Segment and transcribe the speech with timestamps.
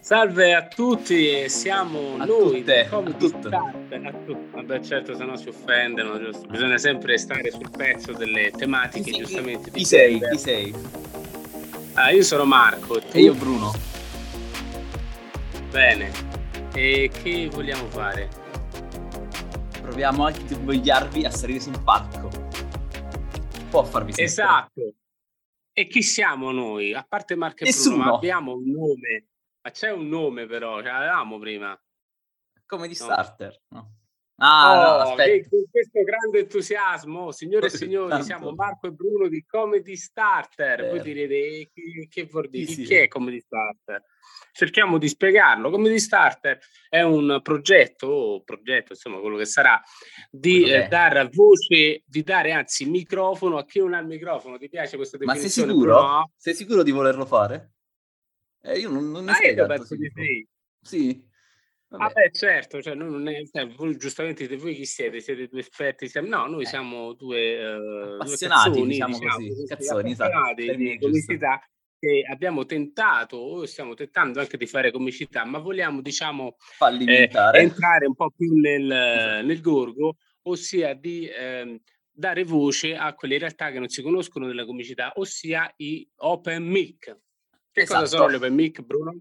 [0.00, 3.48] Salve a tutti, siamo A noi tutte, a tutte.
[3.48, 6.46] A tu- Vabbè, certo, se no si offendono, giusto?
[6.48, 9.70] Bisogna sempre stare sul pezzo delle tematiche, giustamente.
[9.70, 10.18] Chi sei?
[10.30, 10.74] Chi sei?
[11.94, 13.02] Ah, io sono Marco, e?
[13.12, 13.72] E io Bruno.
[15.70, 16.10] Bene.
[16.74, 18.39] E che vogliamo fare?
[20.00, 22.30] Proviamo anche a invogliarvi a salire su un palco.
[23.68, 24.24] Può farvi sentire.
[24.24, 24.94] Esatto.
[25.74, 26.94] E chi siamo noi?
[26.94, 27.96] A parte Marco e Nessuno.
[27.96, 29.26] Bruno, ma abbiamo un nome.
[29.60, 31.78] Ma c'è un nome però, ce l'avevamo prima.
[32.64, 33.04] Come di No.
[33.04, 33.60] starter.
[33.68, 33.96] No.
[34.42, 35.22] Ah, no, Oh, aspetta.
[35.24, 38.24] che- con questo grande entusiasmo, signore e signori, Tanto.
[38.24, 40.88] siamo Marco e Bruno di Comedy Starter.
[40.88, 42.64] Voi direte "Eh, che, che vuol dire?
[42.72, 42.94] Chi, sì.
[42.94, 44.02] è Comedy Starter?
[44.52, 45.68] Cerchiamo di spiegarlo.
[45.70, 46.58] Comedy Starter
[46.88, 49.78] è un progetto, o progetto, insomma, quello che sarà,
[50.30, 50.88] di che eh, è.
[50.88, 54.56] dare voce, di dare anzi microfono a chi non ha il microfono.
[54.56, 55.72] Ti piace questa Ma sei definizione?
[55.72, 55.94] sicuro?
[55.96, 56.30] Bruno?
[56.36, 57.72] Sei sicuro di volerlo fare?
[58.62, 60.48] Eh, io non, non ne Ah, sei io tanto penso di sì.
[60.82, 61.28] Sì.
[61.90, 62.04] Vabbè.
[62.04, 65.20] Vabbè, certo, cioè, non è, cioè, voi giustamente dite, voi chi siete?
[65.20, 66.08] Siete due esperti?
[66.08, 66.66] Siamo- No, noi Eh.
[66.66, 71.60] siamo due, eh, due Appassionati, cazzoni, diciamo così, così, cazzoni, esatto, appassionati termine di comicità
[71.98, 76.56] che abbiamo tentato o stiamo tentando anche di fare comicità, ma vogliamo, diciamo,
[76.96, 79.46] eh, entrare un po' più nel, Esatto.
[79.46, 81.76] nel gorgo, ossia di ehm,
[82.12, 87.18] dare voce a quelle realtà che non si conoscono della comicità, ossia i open mic.
[87.72, 88.22] Che cosa Esatto.
[88.22, 89.20] sono gli open mic, Bruno?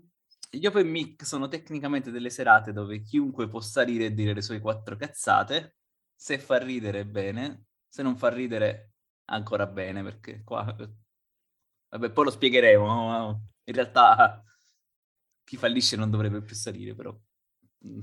[0.51, 4.59] Gli open mic sono tecnicamente delle serate dove chiunque può salire e dire le sue
[4.59, 5.77] quattro cazzate.
[6.15, 7.67] Se fa ridere, bene.
[7.87, 8.93] Se non fa ridere,
[9.25, 10.63] ancora bene, perché qua...
[11.91, 13.41] Vabbè, poi lo spiegheremo.
[13.63, 14.43] In realtà
[15.43, 17.15] chi fallisce non dovrebbe più salire, però.
[17.85, 17.99] Mm.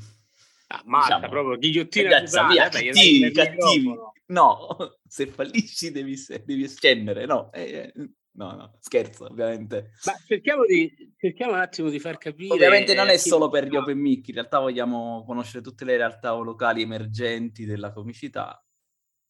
[0.68, 1.32] Ah, Marta, Diciamo.
[1.32, 3.94] proprio ghigliottina Ragazza, via, cattivi, cattivi.
[4.26, 7.52] No, se fallisci devi, devi scendere, no.
[7.52, 9.92] eh, eh, no, no, scherzo, ovviamente.
[10.04, 12.54] Ma cerchiamo, di, cerchiamo un attimo di far capire.
[12.54, 15.84] Ovviamente non eh, è chi- solo per gli open mic, in realtà vogliamo conoscere tutte
[15.84, 18.62] le realtà locali emergenti della comicità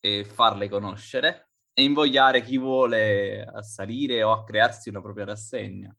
[0.01, 5.97] e farle conoscere e invogliare chi vuole a salire o a crearsi una propria rassegna.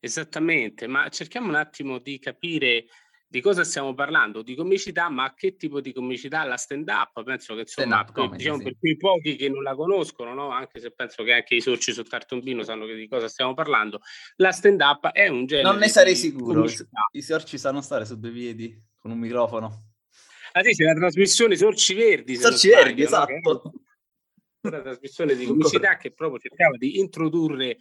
[0.00, 2.84] Esattamente, ma cerchiamo un attimo di capire
[3.32, 6.44] di cosa stiamo parlando, di comicità, ma che tipo di comicità?
[6.44, 8.64] La stand-up, penso che insomma, per- comedy, diciamo sì.
[8.64, 10.50] per quei pochi che non la conoscono, no?
[10.50, 14.00] anche se penso che anche i sorci sul cartombino sanno che di cosa stiamo parlando,
[14.36, 17.08] la stand-up è un genere Non ne sarei sicuro, comicità.
[17.12, 19.92] i sorci sanno stare su due piedi con un microfono.
[20.52, 23.24] Ah sì, c'è la trasmissione Sorci Verdi, Sorci verdi, sbaglio, no?
[23.24, 23.72] Che è esatto.
[24.60, 27.78] una trasmissione di comicità che proprio cercava di introdurre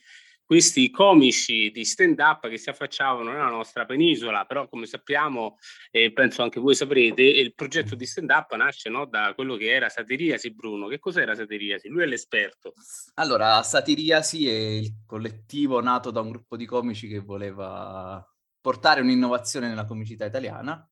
[0.51, 5.55] questi comici di stand-up che si affacciavano nella nostra penisola, però come sappiamo,
[5.89, 9.87] e penso anche voi saprete, il progetto di stand-up nasce no, da quello che era
[9.87, 10.87] Satiriasi Bruno.
[10.87, 11.87] Che cos'era Satiriasi?
[11.87, 12.73] Lui è l'esperto.
[13.13, 18.21] Allora, Satiriasi è il collettivo nato da un gruppo di comici che voleva
[18.59, 20.85] portare un'innovazione nella comicità italiana.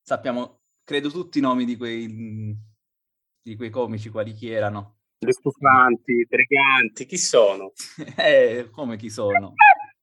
[0.00, 2.56] Sappiamo, credo, tutti i nomi di quei,
[3.42, 4.97] di quei comici, quali chi erano.
[5.20, 7.72] Le stufanti, preganti, chi sono?
[8.16, 9.54] Eh, come chi sono?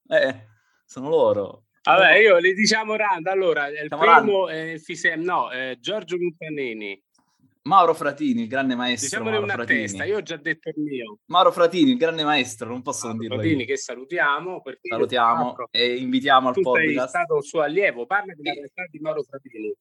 [0.07, 0.47] Eh,
[0.85, 1.63] sono loro.
[1.83, 3.25] Vabbè, io le diciamo rand.
[3.27, 7.01] Allora, il Diciamo primo è Fisem, no, eh, Giorgio Montanini.
[7.61, 9.07] Mauro Fratini, il grande maestro.
[9.07, 9.79] Diciamone Mauro una Fratini.
[9.81, 11.19] testa, io ho già detto il mio.
[11.27, 13.65] Mauro Fratini, il grande maestro, non posso non dirlo Fratini io.
[13.67, 14.61] che salutiamo.
[14.81, 17.07] Salutiamo l'altro, e invitiamo al podcast.
[17.07, 19.73] stato suo allievo, parla della realtà di Mauro Fratini.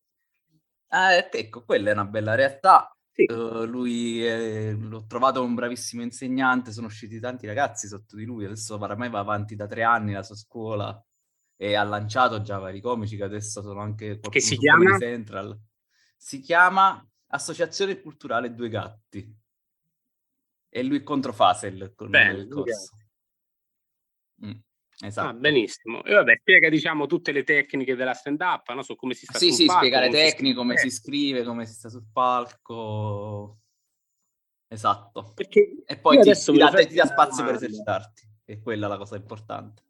[0.88, 2.93] Ah, ecco, quella è una bella realtà.
[3.14, 3.24] Sì.
[3.26, 8.44] Eh, lui è- l'ho trovato un bravissimo insegnante, sono usciti tanti ragazzi sotto di lui,
[8.44, 11.00] adesso ormai va avanti da tre anni la sua scuola
[11.56, 14.98] e ha lanciato già vari comici che adesso sono anche qualcuno si chiama?
[14.98, 15.60] Central.
[16.16, 19.36] Si chiama Associazione Culturale Due Gatti
[20.68, 22.96] e lui è contro Fasel con il del Due corso.
[24.44, 24.58] Mm,
[25.02, 25.28] esatto.
[25.28, 26.04] Ah, benissimo.
[26.04, 28.82] E vabbè, spiega diciamo tutte le tecniche della stand-up, no?
[28.82, 31.28] su come si sta Sì, sul sì, palco, spiegare come si tecniche, come si scrive.
[31.30, 33.58] scrive, come si sta sul palco.
[34.68, 35.32] Esatto.
[35.34, 39.16] Perché E poi ti, ti dà, ti dà spazio per esercitarti, è quella la cosa
[39.16, 39.82] importante.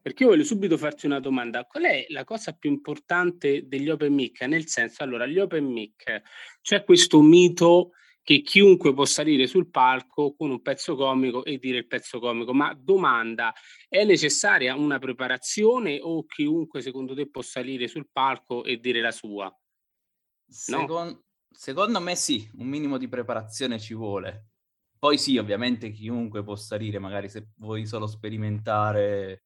[0.00, 1.64] Perché io voglio subito farti una domanda.
[1.64, 4.40] Qual è la cosa più importante degli open mic?
[4.42, 6.22] Nel senso, allora, gli open mic,
[6.62, 7.90] c'è questo mito
[8.26, 12.52] che chiunque può salire sul palco con un pezzo comico e dire il pezzo comico,
[12.52, 13.54] ma domanda,
[13.88, 19.12] è necessaria una preparazione o chiunque secondo te può salire sul palco e dire la
[19.12, 19.56] sua?
[20.44, 24.48] Secon- secondo me sì, un minimo di preparazione ci vuole.
[24.98, 29.44] Poi sì, ovviamente chiunque può salire, magari se vuoi solo sperimentare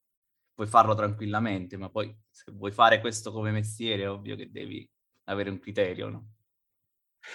[0.55, 4.89] puoi farlo tranquillamente, ma poi se vuoi fare questo come mestiere è ovvio che devi
[5.25, 6.29] avere un criterio, no?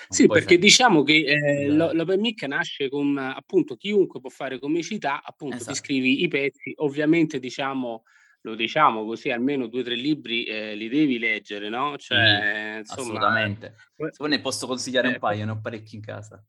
[0.09, 0.59] Sì, perché fare...
[0.59, 5.73] diciamo che eh, l'open mic nasce con appunto chiunque può fare comicità, appunto esatto.
[5.73, 8.03] ti scrivi i pezzi, ovviamente diciamo
[8.47, 11.97] lo diciamo così, almeno due o tre libri eh, li devi leggere, no?
[11.99, 13.75] Cioè, sì, insomma, assolutamente.
[13.97, 16.45] Se poi ne posso consigliare eh, un paio, ne ho parecchi in casa.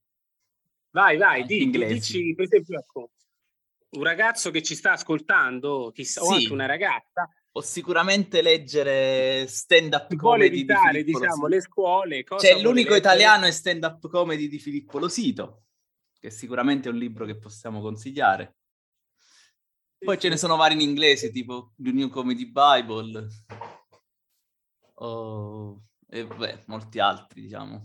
[0.91, 3.11] Vai, vai, di, dici per esempio ecco,
[3.89, 6.31] un ragazzo che ci sta ascoltando, chissà, sì.
[6.31, 12.23] o anche una ragazza, o sicuramente leggere stand up comedy evitare, di diciamo, le scuole.
[12.23, 12.97] Cioè, l'unico leggere?
[12.97, 15.63] italiano è stand up comedy di Filippo Losito,
[16.19, 18.57] che sicuramente è un libro che possiamo consigliare.
[19.97, 23.27] Poi ce ne sono vari in inglese, tipo The New Comedy Bible,
[24.93, 27.81] oh, e beh, molti altri, diciamo.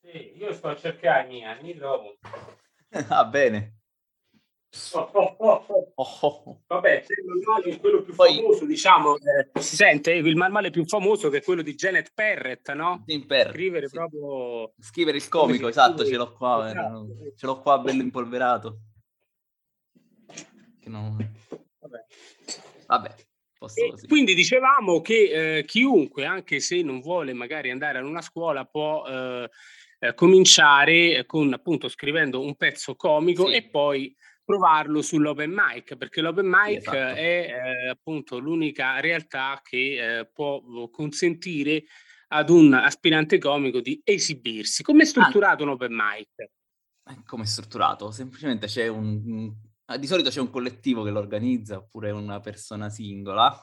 [0.00, 2.18] Sì, io sto a cercare i miei trovo.
[3.10, 3.77] ah, bene.
[4.92, 10.12] Oh, oh, oh, Vabbè, c'è il manuale, quello più Poi, famoso, diciamo, eh, si sente
[10.12, 13.02] il manuale più famoso che è quello di Janet Perret, no?
[13.26, 13.96] Perret, Scrivere sì.
[13.96, 14.74] proprio...
[14.78, 17.08] Scrivere il comico, esatto, ce l'ho qua, esatto.
[17.34, 18.80] ce l'ho qua bello impolverato.
[20.80, 21.16] Che non...
[21.78, 22.04] Vabbè.
[22.86, 23.14] Vabbè.
[24.06, 29.04] Quindi dicevamo che eh, chiunque, anche se non vuole magari andare ad una scuola, può
[29.06, 29.48] eh,
[29.98, 33.54] eh, cominciare con appunto scrivendo un pezzo comico sì.
[33.54, 34.14] e poi
[34.48, 36.96] provarlo sull'open mic, perché l'open mic esatto.
[36.96, 37.12] è
[37.50, 41.84] eh, appunto l'unica realtà che eh, può consentire
[42.28, 44.82] ad un aspirante comico di esibirsi.
[44.82, 45.66] Come è strutturato ah.
[45.66, 46.30] un open mic?
[46.38, 48.10] Eh, come è strutturato?
[48.10, 49.52] Semplicemente c'è un...
[49.98, 53.54] Di solito c'è un collettivo che lo organizza, oppure una persona singola,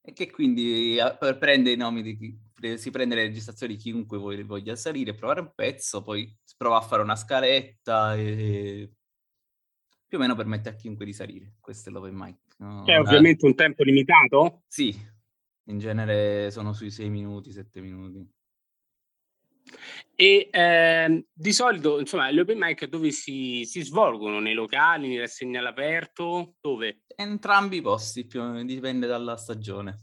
[0.00, 0.96] e che quindi
[1.40, 5.50] prende i nomi di chi, si prende le registrazioni di chiunque voglia salire, provare un
[5.52, 8.92] pezzo, poi prova a fare una scaletta e
[10.12, 11.54] più o meno permette a chiunque di salire.
[11.58, 12.36] Questo è l'open mic.
[12.58, 12.82] No?
[12.84, 14.64] C'è ovviamente un tempo limitato?
[14.66, 14.94] Sì,
[15.68, 18.30] in genere sono sui 6 minuti, 7 minuti.
[20.14, 24.38] E eh, di solito, insomma, gli open mic dove si, si svolgono?
[24.38, 26.56] Nei locali, nei rassegni all'aperto?
[26.60, 27.04] Dove?
[27.16, 29.98] Entrambi i posti, più, dipende dalla stagione.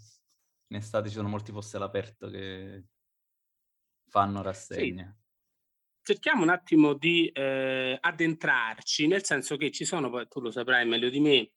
[0.69, 2.83] In estate ci sono molti posti all'aperto che
[4.07, 5.03] fanno rassegne.
[5.03, 5.18] Sì
[6.09, 11.07] cerchiamo un attimo di eh, addentrarci, nel senso che ci sono, tu lo saprai meglio
[11.07, 11.51] di me,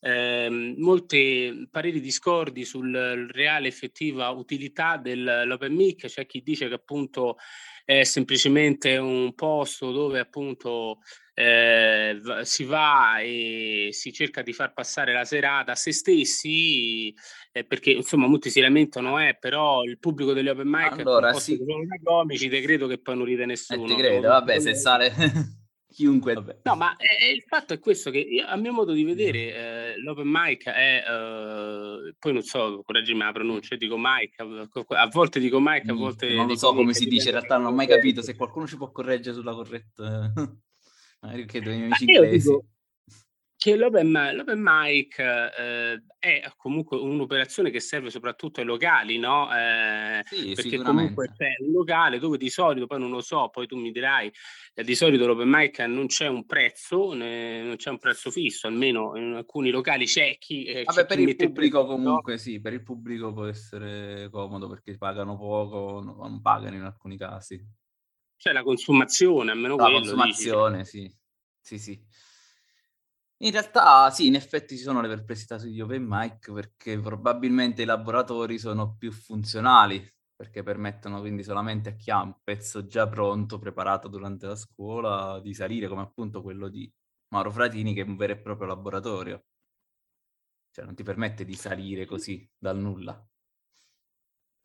[0.00, 7.36] eh, molti pareri discordi sul reale effettiva utilità dell'open mic, c'è chi dice che appunto
[7.84, 11.00] è semplicemente un posto dove appunto
[11.40, 17.14] eh, si va e si cerca di far passare la serata a se stessi,
[17.52, 21.56] eh, perché insomma molti si lamentano, eh, però il pubblico degli open mic allora, sì.
[21.56, 23.84] sono comici, te credo che poi non ride nessuno.
[23.84, 25.12] Eh, ti credo, vabbè, se sale
[25.94, 26.34] chiunque.
[26.34, 26.58] Vabbè.
[26.64, 30.00] No, ma eh, il fatto è questo che io, a mio modo di vedere eh,
[30.00, 35.60] l'open mic è, eh, poi non so, correggimi la pronuncia, dico mic, a volte dico
[35.60, 36.34] mic, a volte...
[36.34, 38.76] Non lo so come si dice, in realtà non ho mai capito, se qualcuno ci
[38.76, 40.32] può correggere sulla corretta...
[41.20, 42.48] Magari chiedo ai miei amici inglesi.
[42.48, 42.64] Dico
[43.58, 49.48] che l'open, l'open mic eh, è comunque un'operazione che serve soprattutto ai locali, no?
[49.52, 53.66] Eh, sì, perché comunque c'è un locale dove di solito, poi non lo so, poi
[53.66, 54.32] tu mi dirai,
[54.74, 58.68] eh, di solito l'open mic non c'è un prezzo, né, non c'è un prezzo fisso,
[58.68, 60.62] almeno in alcuni locali c'è chi...
[60.62, 62.38] Eh, Vabbè, c'è per chi il pubblico comunque no?
[62.38, 67.60] sì, per il pubblico può essere comodo perché pagano poco, non pagano in alcuni casi.
[68.38, 69.98] C'è la consumazione, almeno la quello.
[69.98, 70.90] La consumazione, dici.
[70.90, 71.16] sì.
[71.60, 72.06] Sì, sì.
[73.40, 77.84] In realtà sì, in effetti ci sono le perplessità sugli open mic perché probabilmente i
[77.84, 80.04] laboratori sono più funzionali,
[80.34, 85.40] perché permettono quindi solamente a chi ha un pezzo già pronto, preparato durante la scuola,
[85.40, 86.90] di salire, come appunto quello di
[87.28, 89.44] Mauro Fratini, che è un vero e proprio laboratorio.
[90.70, 93.24] Cioè non ti permette di salire così dal nulla.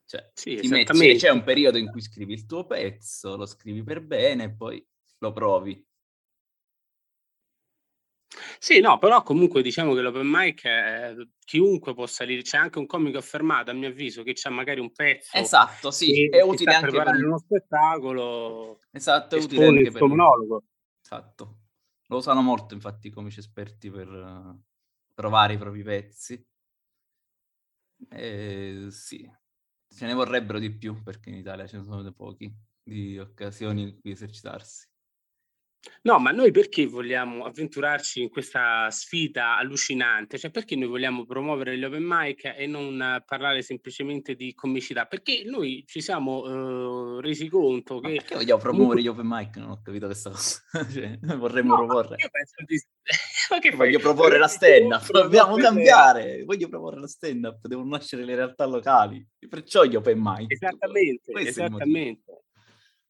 [0.05, 4.01] Cioè, sì, metti, c'è un periodo in cui scrivi il tuo pezzo, lo scrivi per
[4.01, 4.85] bene e poi
[5.19, 5.85] lo provi.
[8.59, 12.85] Sì, no, però comunque diciamo che l'open mic è, chiunque può salire, c'è anche un
[12.85, 16.91] comico affermato a mio avviso che c'ha magari un pezzo Esatto, sì, è utile anche
[16.91, 18.79] per uno spettacolo.
[18.91, 20.63] Esatto, è utile anche per monologo.
[21.03, 21.57] Esatto.
[22.07, 24.61] Lo usano molto infatti i comici esperti per uh,
[25.13, 26.47] provare i propri pezzi.
[28.09, 29.29] E, sì,
[29.93, 33.99] ce ne vorrebbero di più perché in Italia ce ne sono pochi di occasioni in
[33.99, 34.87] cui esercitarsi.
[36.03, 40.37] No, ma noi perché vogliamo avventurarci in questa sfida allucinante?
[40.37, 45.05] Cioè, perché noi vogliamo promuovere gli open mic e non parlare semplicemente di comicità?
[45.05, 48.07] Perché noi ci siamo uh, resi conto che...
[48.07, 49.57] Ma perché vogliamo promuovere gli open mic?
[49.57, 50.61] Non ho capito questa cosa.
[50.91, 52.15] cioè, vorremmo no, proporre.
[52.17, 53.75] Io penso di...
[53.75, 56.43] voglio proporre la stand-up, dobbiamo cambiare.
[56.43, 59.25] Voglio proporre la stand-up, devono nascere le realtà locali.
[59.49, 60.51] Perciò gli open mic.
[60.51, 62.42] Esattamente, esattamente.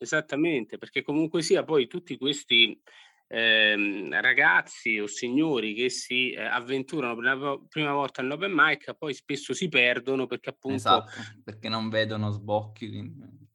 [0.03, 2.77] Esattamente, perché comunque sia poi tutti questi
[3.27, 9.13] ehm, ragazzi o signori che si eh, avventurano per la prima volta nell'open mic poi
[9.13, 10.75] spesso si perdono perché appunto...
[10.75, 11.11] Esatto,
[11.43, 13.47] perché non vedono sbocchi, quindi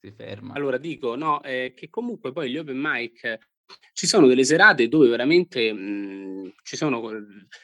[0.00, 0.54] si ferma.
[0.54, 3.38] Allora dico, no, eh, che comunque poi gli open mic
[3.92, 7.02] ci sono delle serate dove veramente mh, ci, sono,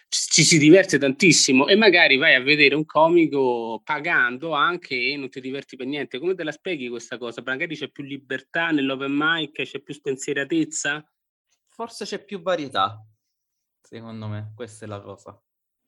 [0.08, 5.16] ci, ci, si diverte tantissimo e magari vai a vedere un comico pagando anche e
[5.16, 6.18] non ti diverti per niente.
[6.18, 7.42] Come te la spieghi questa cosa?
[7.44, 11.08] Magari c'è più libertà nell'open mic, c'è più spensieratezza?
[11.68, 13.04] Forse c'è più varietà,
[13.80, 15.40] secondo me, questa è la cosa.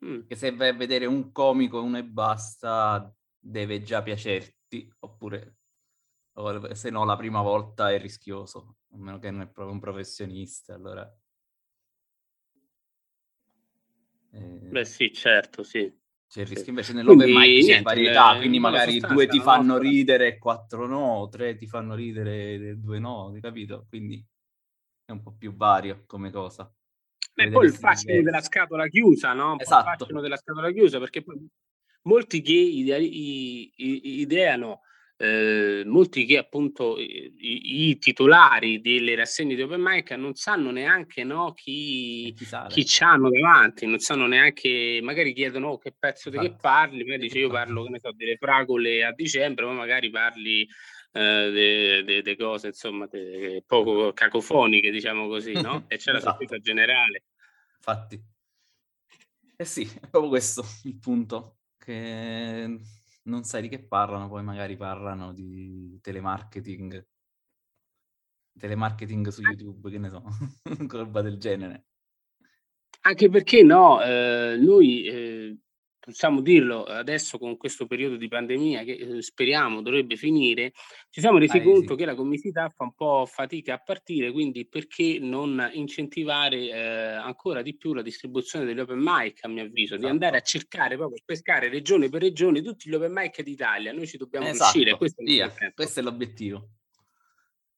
[0.04, 0.26] Mm.
[0.26, 5.56] Che se vai a vedere un comico uno e basta, deve già piacerti, oppure
[6.72, 10.74] se no la prima volta è rischioso a meno che non è proprio un professionista,
[10.74, 11.06] allora...
[14.32, 14.40] Eh...
[14.40, 16.04] Beh sì, certo, sì.
[16.28, 19.88] C'è il rischio invece nell'open mic c'è varietà, quindi magari due ti fanno nostra...
[19.88, 23.86] ridere, quattro no, tre ti fanno ridere, due no, capito?
[23.88, 24.26] Quindi
[25.04, 26.68] è un po' più vario come cosa.
[27.32, 29.56] Beh, poi il fascino della scatola chiusa, no?
[29.58, 29.90] Esatto.
[29.90, 31.48] Il fascino della scatola chiusa, perché poi
[32.02, 32.52] molti che
[33.76, 34.80] ideano
[35.18, 37.32] eh, molti che appunto i,
[37.88, 43.30] i, titolari delle rassegne di Open Mic non sanno neanche no, chi, chi, chi hanno
[43.30, 47.48] davanti, non sanno neanche, magari chiedono oh, che pezzo di che parli, poi dice io
[47.48, 50.68] parlo che ne so, delle fragole a dicembre, ma magari parli
[51.12, 55.84] eh, delle cose insomma de, poco cacofoniche, diciamo così, no?
[55.88, 56.36] E c'è la esatto.
[56.36, 57.24] sorpresa generale.
[57.76, 58.22] Infatti.
[59.56, 62.78] Eh sì, è proprio questo il punto, che
[63.26, 67.06] non sai di che parlano, poi magari parlano di telemarketing,
[68.58, 70.22] telemarketing su YouTube, che ne so,
[70.96, 71.86] roba del genere.
[73.02, 75.58] Anche perché no, eh, noi eh,
[76.06, 80.70] possiamo dirlo adesso con questo periodo di pandemia che eh, speriamo dovrebbe finire,
[81.10, 81.98] ci siamo resi ah, conto sì.
[81.98, 87.60] che la comicità fa un po' fatica a partire, quindi perché non incentivare eh, ancora
[87.60, 90.02] di più la distribuzione degli open mic, a mio avviso, esatto.
[90.02, 94.06] di andare a cercare proprio, pescare regione per regione tutti gli open mic d'Italia, noi
[94.06, 94.74] ci dobbiamo esatto.
[94.74, 96.68] riuscire, questo è, Via, questo è l'obiettivo.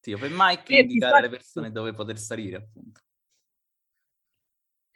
[0.01, 3.01] Sì, open mic e indicare alle persone dove poter salire, appunto.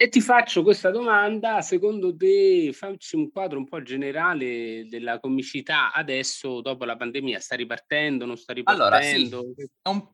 [0.03, 5.93] E ti faccio questa domanda, secondo te, facci un quadro un po' generale della comicità
[5.93, 8.83] adesso, dopo la pandemia, sta ripartendo, non sta ripartendo?
[8.83, 10.13] Allora, sì, un...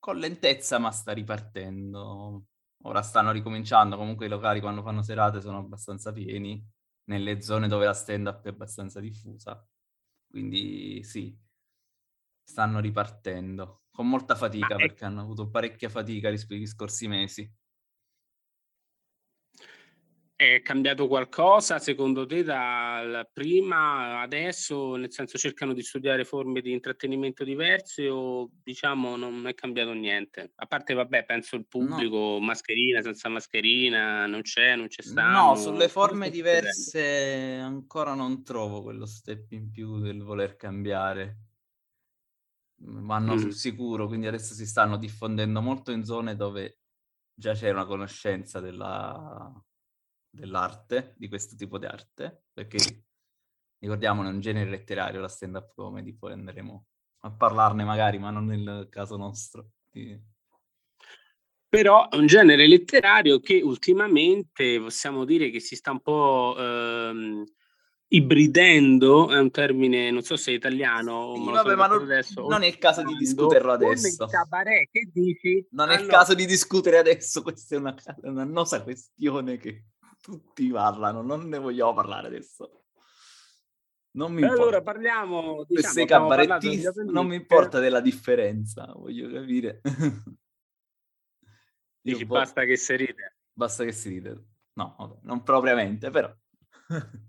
[0.00, 2.46] con lentezza, ma sta ripartendo.
[2.82, 6.60] Ora stanno ricominciando, comunque i locali quando fanno serate sono abbastanza pieni,
[7.04, 9.64] nelle zone dove la stand-up è abbastanza diffusa.
[10.28, 11.32] Quindi sì,
[12.42, 15.06] stanno ripartendo, con molta fatica, ma perché è...
[15.06, 17.48] hanno avuto parecchia fatica agli scorsi mesi.
[20.40, 24.94] È cambiato qualcosa secondo te dal prima adesso?
[24.94, 30.52] Nel senso cercano di studiare forme di intrattenimento diverse o diciamo non è cambiato niente?
[30.54, 32.38] A parte vabbè, penso il pubblico, no.
[32.38, 35.28] mascherina, senza mascherina, non c'è, non c'è stato.
[35.28, 41.38] No, sulle forme diverse ancora non trovo quello step in più del voler cambiare.
[42.76, 43.38] Vanno mm.
[43.38, 46.78] sul sicuro, quindi adesso si stanno diffondendo molto in zone dove
[47.34, 49.52] già c'è una conoscenza della
[50.30, 52.78] dell'arte, di questo tipo di arte, perché
[53.78, 56.86] ricordiamo è un genere letterario la stand-up comedy, poi andremo
[57.20, 59.70] a parlarne magari, ma non nel caso nostro.
[61.68, 67.44] Però è un genere letterario che ultimamente possiamo dire che si sta un po' ehm,
[68.08, 71.34] ibridendo, è un termine, non so se è italiano.
[71.36, 74.26] Sì, vabbè, ma non, adesso, non, è il caso di discuterlo adesso.
[74.26, 75.66] Cabaret, che dici?
[75.72, 76.04] Non è allora...
[76.04, 79.84] il caso di discutere adesso, questa è una, una annosa questione che
[80.20, 82.84] tutti parlano, non ne vogliamo parlare adesso.
[84.12, 84.62] Non mi importa.
[84.62, 89.80] Allora parliamo di diciamo, cabarettista, non mi importa della differenza, voglio capire.
[92.00, 93.36] Dici vo- basta che si ride.
[93.52, 94.44] Basta che si ride.
[94.74, 96.34] No, vabbè, non propriamente, però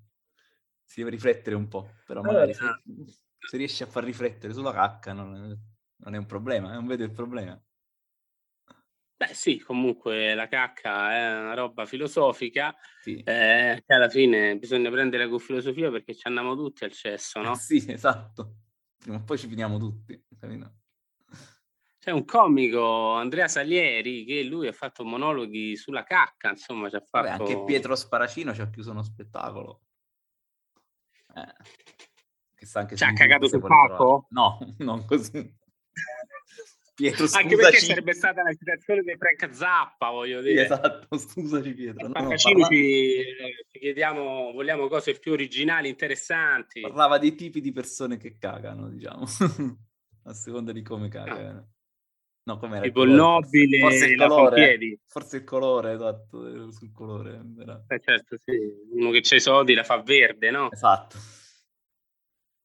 [0.86, 4.72] si deve riflettere un po', però magari allora, se, se riesci a far riflettere sulla
[4.72, 5.58] cacca non è,
[6.04, 7.60] non è un problema, non vedo il problema.
[9.20, 13.18] Beh sì, comunque la cacca è una roba filosofica, sì.
[13.18, 17.54] eh, che alla fine bisogna prendere con filosofia perché ci andiamo tutti al cesso, no?
[17.54, 18.54] sì, esatto.
[18.98, 20.26] Prima o poi ci finiamo tutti.
[22.00, 27.02] C'è un comico, Andrea Salieri, che lui ha fatto monologhi sulla cacca, insomma, ci ha
[27.02, 27.28] fatto...
[27.28, 29.82] Vabbè, anche Pietro Sparacino ci ha chiuso uno spettacolo.
[31.36, 31.54] Eh.
[32.56, 34.28] Che sta anche ci ha cagato sul palco?
[34.30, 35.58] No, non così.
[37.00, 37.44] Pietro, scusaci.
[37.44, 40.64] Anche perché sarebbe stata la citazione dei Frank Zappa, voglio dire.
[40.64, 42.10] Esatto, scusaci Pietro.
[42.10, 43.24] No, no, ci, ci,
[43.72, 46.82] chiediamo, vogliamo cose più originali, interessanti.
[46.82, 49.24] Parlava dei tipi di persone che cagano, diciamo,
[50.26, 51.70] a seconda di come cagano.
[52.44, 57.42] No, come Tipo il nobile, forse il colore, forse il colore, esatto, sul colore.
[57.88, 58.58] Eh certo, sì.
[58.92, 60.70] Uno che c'ha i soldi la fa verde, no?
[60.70, 61.18] Esatto.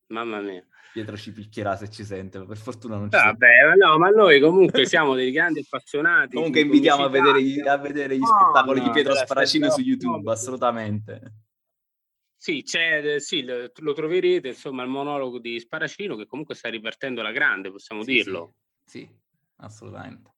[0.09, 0.67] Mamma mia.
[0.95, 3.85] Pietro ci picchierà se ci sente, per fortuna non ci Vabbè, sente.
[3.85, 6.37] no, ma noi comunque siamo dei grandi appassionati.
[6.37, 9.81] comunque invitiamo a vedere, gli, a vedere, gli no, spettacoli no, di Pietro Sparacino su
[9.81, 11.33] YouTube, assolutamente.
[12.37, 17.33] Sì, c'è, sì, lo troverete, insomma, il monologo di Sparacino che comunque sta ripartendo la
[17.33, 18.55] grande, possiamo sì, dirlo.
[18.85, 19.11] Sì, sì,
[19.57, 20.34] assolutamente.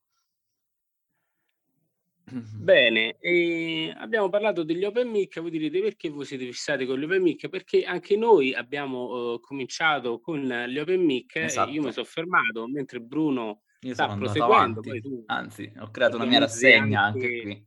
[2.28, 7.04] Bene, e abbiamo parlato degli open mic, voi direte perché voi siete fissati con gli
[7.04, 7.48] open mic?
[7.48, 11.70] Perché anche noi abbiamo uh, cominciato con gli open mic esatto.
[11.70, 14.80] io mi sono fermato mentre Bruno io sta proseguendo.
[14.80, 17.66] Tu, Anzi, ho creato una mia rassegna anche, anche qui.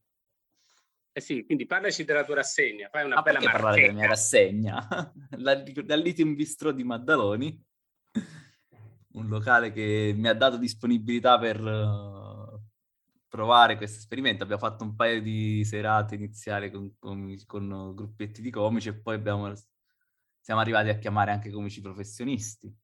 [1.13, 3.61] Eh sì, quindi parlaci della tua rassegna, fai una ah, bella marchetta.
[3.61, 4.87] parlare della mia rassegna?
[5.29, 7.65] Dal Lithium Bistro di Maddaloni,
[9.13, 11.61] un locale che mi ha dato disponibilità per...
[11.61, 12.28] Uh,
[13.29, 14.43] provare questo esperimento.
[14.43, 19.15] Abbiamo fatto un paio di serate iniziali con, con, con gruppetti di comici e poi
[19.15, 19.53] abbiamo,
[20.39, 22.75] siamo arrivati a chiamare anche comici professionisti.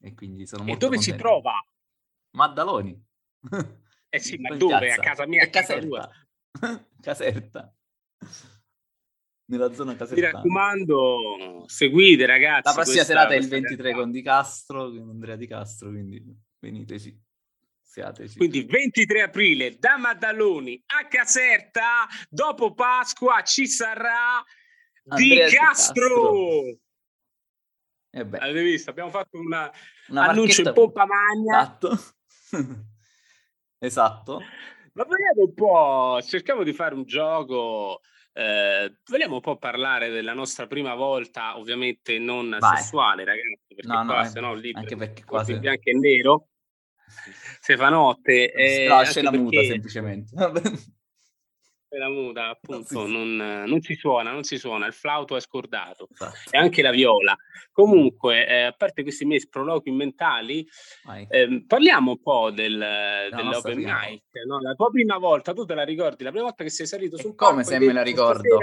[0.00, 1.16] E quindi sono molto E dove contento.
[1.16, 1.52] si trova?
[2.32, 3.02] Maddaloni.
[4.14, 4.92] Eh sì, ma dove?
[4.92, 5.42] A casa mia?
[5.42, 6.08] A casa tua?
[7.00, 7.74] Caserta.
[9.50, 10.14] Nella zona Caserta.
[10.14, 12.68] Mi raccomando, seguite ragazzi.
[12.68, 16.24] La prossima serata è il 23 con Di Castro, con Andrea Di Castro, quindi
[16.60, 17.20] veniteci.
[17.94, 18.36] Iniziateci.
[18.36, 24.42] Quindi 23 aprile da Maddaloni a Caserta, dopo Pasqua ci sarà
[25.06, 26.62] Andrea Di Castro.
[28.10, 28.90] Eh Avete visto?
[28.90, 29.70] Abbiamo fatto una,
[30.08, 31.60] annuncio in pompa magna.
[31.60, 31.98] Esatto.
[33.78, 34.42] esatto.
[34.92, 38.00] Ma vogliamo un po', cerchiamo di fare un gioco,
[38.32, 42.76] eh, vogliamo un po' parlare della nostra prima volta, ovviamente non Vai.
[42.76, 45.58] sessuale, ragazzi, perché no, qua, no, se no lì anche perché qua se...
[45.58, 46.48] bianco e nero
[47.60, 48.52] se fa notte.
[48.52, 50.30] Eh, no, scena muta semplicemente.
[51.94, 56.50] Scena muta, appunto, non, non, si suona, non si suona, il flauto è scordato esatto.
[56.50, 57.36] e anche la viola.
[57.70, 60.66] Comunque, eh, a parte questi miei sproloqui mentali,
[61.28, 62.78] eh, parliamo un po' del,
[63.30, 64.24] dell'open mic.
[64.44, 64.60] No?
[64.60, 66.24] La tua prima volta, tu te la ricordi?
[66.24, 67.52] La prima volta che sei salito sul palco?
[67.52, 68.58] Come se me la ricordo?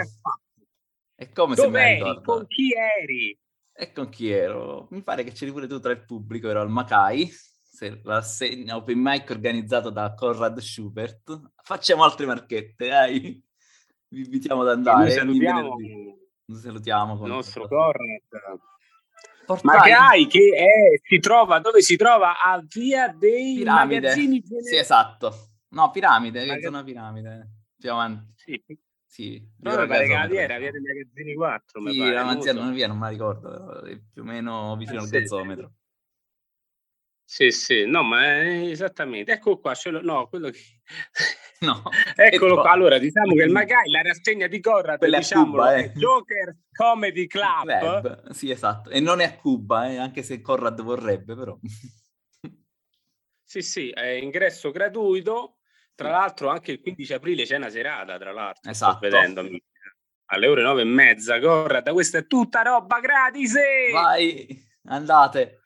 [1.16, 2.22] È come se me la ricordo?
[2.24, 3.40] Con chi eri?
[3.74, 4.88] E con chi ero?
[4.92, 7.32] Mi pare che c'eri pure tu tra il pubblico, ero al Macai
[8.04, 11.52] rassegna open mic organizzato da Conrad Schubert.
[11.64, 13.44] Facciamo altre marchette, dai.
[14.08, 15.04] Vi invitiamo ad andare.
[15.04, 15.76] Noi salutiamo,
[16.46, 18.22] Noi salutiamo il nostro Conrad.
[19.46, 19.78] Portale.
[19.78, 24.00] Magari che è, si trova dove si trova a via dei piramide.
[24.02, 25.34] magazzini Sì, esatto.
[25.70, 27.50] No, piramide, Mag- una piramide.
[27.78, 28.34] Più avanti.
[28.36, 28.64] Sì.
[29.12, 31.90] Sì, no, mi pare che la via era via dei magazzini 4.
[31.90, 33.82] Sì, era una zia, non via, non me la ricordo,
[34.14, 35.72] più o meno vicino eh, al sì, gazzometro.
[37.32, 39.32] Sì, sì, no, ma è esattamente.
[39.32, 40.60] Ecco qua, ce l'ho, no, quello che...
[41.62, 41.82] No,
[42.18, 45.92] Eccolo qua, allora diciamo che il Magai, la rassegna di Corrad, diciamo, Cuba, eh.
[45.94, 47.80] Joker Comedy Club.
[47.80, 48.32] Club.
[48.32, 51.58] Sì, esatto, e non è a Cuba, eh, anche se Corrad vorrebbe, però.
[53.46, 55.60] Sì, sì, è ingresso gratuito,
[55.96, 58.98] tra l'altro anche il 15 aprile c'è una serata, tra l'altro, esatto.
[58.98, 59.48] sto vedendo
[60.26, 63.54] alle ore nove e mezza, Corrad, questa è tutta roba gratis!
[63.94, 65.61] Vai, andate!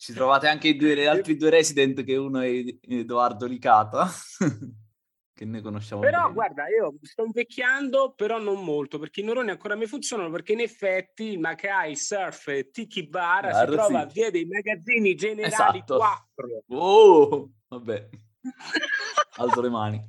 [0.00, 4.08] Ci trovate anche i due, altri due resident, che uno è Edoardo Licata,
[5.34, 6.34] che noi conosciamo Però bene.
[6.34, 10.60] guarda, io sto invecchiando, però non molto, perché i neuroni ancora mi funzionano, perché in
[10.60, 14.14] effetti il Macai Surf e Tiki Bar Guarda, si trova sì.
[14.14, 15.96] via dei magazzini generali esatto.
[15.96, 16.64] 4.
[16.68, 18.08] Oh, vabbè.
[19.38, 20.06] Alzo le mani.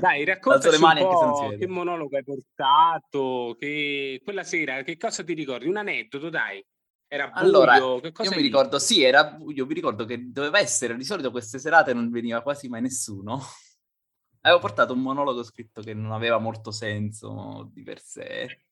[0.00, 5.68] Dai, raccontaci un po' che monologo hai portato, che quella sera, che cosa ti ricordi?
[5.68, 6.60] Un aneddoto, dai.
[7.08, 7.40] Era buio?
[7.40, 11.58] Allora, io mi ricordo, sì, era buio, mi ricordo che doveva essere, di solito queste
[11.58, 13.40] serate non veniva quasi mai nessuno.
[14.42, 18.66] Avevo portato un monologo scritto che non aveva molto senso di per sé,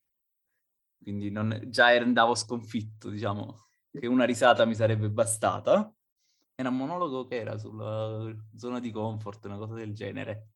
[1.01, 5.93] quindi non, già andavo sconfitto, diciamo, che una risata mi sarebbe bastata.
[6.55, 10.49] Era un monologo che era sulla zona di comfort, una cosa del genere.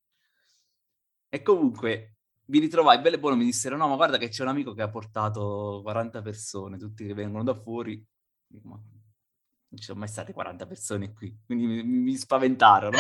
[1.30, 2.16] E comunque
[2.47, 4.81] mi ritrovai bello e buono, mi dissero no ma guarda che c'è un amico che
[4.81, 8.03] ha portato 40 persone, tutti che vengono da fuori.
[8.49, 12.97] Non ci sono mai state 40 persone qui, quindi mi, mi spaventarono.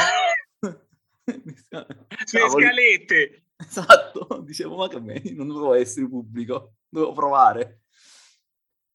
[2.25, 3.47] Sulle scalette!
[3.57, 7.81] Esatto, dicevo, ma che me, non dovevo essere pubblico, dovevo provare.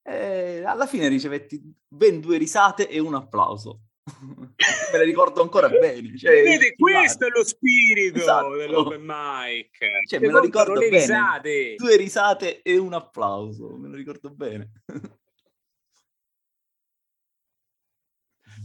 [0.03, 3.83] E alla fine ricevetti ben due risate e un applauso.
[4.93, 6.17] Me le ricordo ancora bene.
[6.17, 8.57] Cioè, Vedete, questo è lo spirito esatto.
[8.57, 9.79] dell'open mic.
[10.09, 10.99] Cioè, me lo ricordo bene.
[10.99, 11.75] Risate.
[11.77, 14.71] Due risate e un applauso, me lo ricordo bene.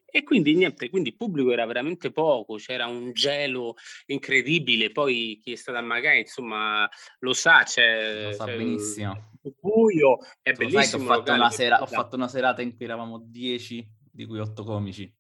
[0.10, 5.52] E quindi niente, quindi il pubblico era veramente poco, c'era un gelo incredibile, poi chi
[5.52, 6.90] è stato a Magari, insomma,
[7.20, 9.32] lo sa, c'è, lo sa c'è benissimo.
[9.44, 11.04] Il buio, è tu bellissimo.
[11.04, 15.14] Ho fatto, sera, ho fatto, una serata in cui eravamo 10, di cui 8 comici.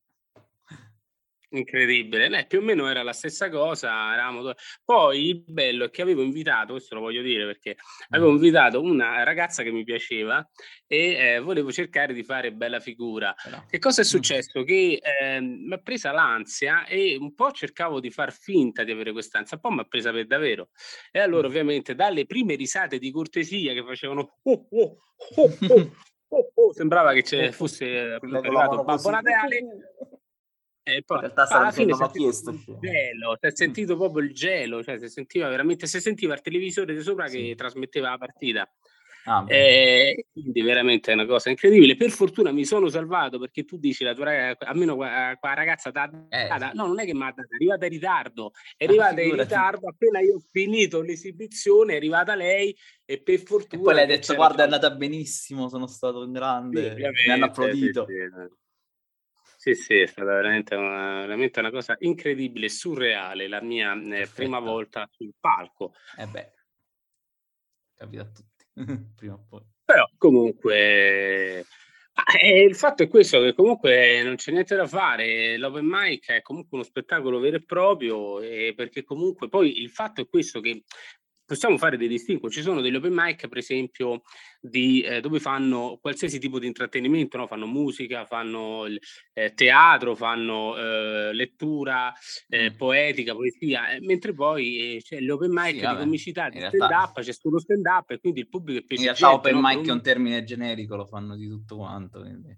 [1.50, 4.14] Incredibile, eh, più o meno era la stessa cosa.
[4.14, 4.52] Eravamo...
[4.84, 7.78] Poi il bello è che avevo invitato, questo lo voglio dire perché
[8.10, 10.46] avevo invitato una ragazza che mi piaceva
[10.86, 13.34] e eh, volevo cercare di fare bella figura.
[13.42, 13.64] Però.
[13.66, 14.64] Che cosa è successo?
[14.64, 19.14] Che eh, mi ha presa l'ansia e un po' cercavo di far finta di avere
[19.14, 20.70] quest'ansia, poi mi ha presa per davvero.
[21.12, 24.98] E allora, ovviamente, dalle prime risate di cortesia che facevano oh, oh,
[25.36, 25.58] oh,
[26.28, 29.66] oh, oh, sembrava che fosse arrivato Babbo Natale
[30.95, 32.52] e poi, in realtà alla fine si chiesto.
[32.52, 36.41] Il gelo, si è sentito proprio il gelo, cioè si sentiva veramente, si sentiva il
[36.41, 37.38] televisore di sopra sì.
[37.38, 38.71] che trasmetteva la partita.
[39.30, 41.97] Ah, eh, quindi veramente è una cosa incredibile.
[41.97, 45.91] Per fortuna mi sono salvato perché tu dici la tua ragazza, almeno qua, qua ragazza
[45.91, 46.47] da, eh.
[46.73, 49.89] no, non è che mi ha dato, è arrivata in ritardo, è arrivata in ritardo
[49.89, 52.73] appena io ho finito l'esibizione, è arrivata lei
[53.04, 53.82] e per fortuna...
[53.82, 57.34] E poi le hai detto guarda è andata benissimo, sono stato in grande, sì, mi
[57.34, 58.06] hanno applaudito.
[58.08, 58.65] Sì, sì,
[59.67, 64.60] sì, sì, è stata veramente una, veramente una cosa incredibile, surreale, la mia eh, prima
[64.60, 65.93] volta sul palco.
[66.17, 66.51] Eh beh,
[67.95, 68.65] capita a tutti,
[69.15, 69.62] prima o poi.
[69.84, 71.65] Però comunque
[72.39, 76.41] eh, il fatto è questo, che comunque non c'è niente da fare, l'open mic è
[76.41, 80.84] comunque uno spettacolo vero e proprio, eh, perché comunque poi il fatto è questo che
[81.48, 82.50] possiamo fare dei distinguo.
[82.50, 84.22] Ci sono degli open mic, per esempio,
[84.60, 87.48] di, eh, dove fanno qualsiasi tipo di intrattenimento, no?
[87.48, 88.86] fanno musica, fanno
[89.34, 92.14] eh, teatro, fanno eh, lettura
[92.50, 92.76] eh, mm.
[92.76, 96.92] poetica, poesia, eh, mentre poi eh, c'è l'open mic sì, di vabbè, comicità, di stand
[96.92, 99.62] up, c'è solo stand up e quindi il pubblico è più In realtà open no?
[99.64, 102.20] mic è un termine generico, lo fanno di tutto quanto.
[102.20, 102.56] Quindi.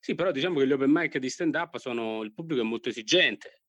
[0.00, 2.88] Sì, però diciamo che gli open mic di stand up sono, il pubblico è molto
[2.88, 3.62] esigente.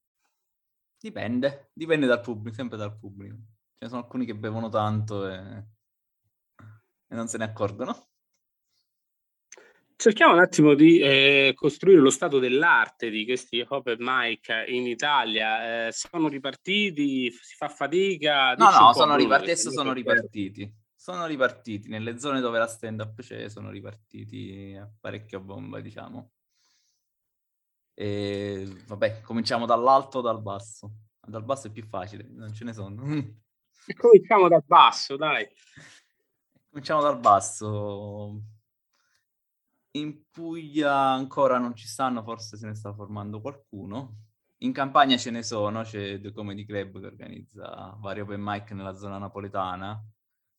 [1.00, 3.38] Dipende, dipende dal pubblico, sempre dal pubblico.
[3.80, 5.38] Ce ne sono alcuni che bevono tanto e,
[7.08, 8.10] e non se ne accorgono.
[9.96, 15.88] Cerchiamo un attimo di eh, costruire lo stato dell'arte di questi open mic in Italia.
[15.88, 17.32] Eh, sono ripartiti?
[17.32, 18.54] Si fa fatica?
[18.56, 19.52] No, no, sono ripartiti.
[19.52, 20.76] Adesso sono ripartiti.
[20.94, 21.88] Sono ripartiti.
[21.88, 26.32] Nelle zone dove la stand-up c'è sono ripartiti a parecchia bomba, diciamo.
[27.94, 30.92] E vabbè, cominciamo dall'alto o dal basso?
[31.26, 33.04] Dal basso è più facile, non ce ne sono.
[33.98, 35.48] Cominciamo dal basso, dai.
[36.70, 38.42] Cominciamo dal basso.
[39.92, 44.28] In Puglia ancora non ci stanno, forse se ne sta formando qualcuno.
[44.60, 48.96] In campagna ce ne sono, c'è The Comedy Club che organizza vari open mic nella
[48.96, 50.00] zona napoletana.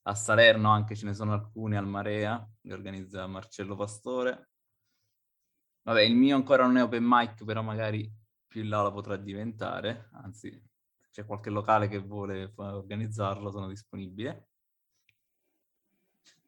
[0.03, 4.51] A Salerno anche ce ne sono alcuni, al Marea, che organizza Marcello Pastore.
[5.83, 8.11] Vabbè, il mio ancora non è open mic, però magari
[8.47, 10.09] più in là lo potrà diventare.
[10.13, 10.70] Anzi,
[11.11, 14.49] c'è qualche locale che vuole organizzarlo, sono disponibile.